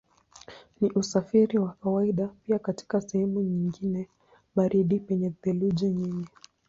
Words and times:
Ni 0.81 0.91
usafiri 0.91 1.57
wa 1.59 1.69
kawaida 1.83 2.27
pia 2.27 2.59
katika 2.59 3.01
sehemu 3.01 3.41
nyingine 3.41 4.07
baridi 4.55 4.99
penye 4.99 5.29
theluji 5.29 5.89
nyingi. 5.89 6.29